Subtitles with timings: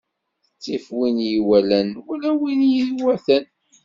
[0.55, 3.43] Ttif win i yi-iwalan wala win i yi-iwatan.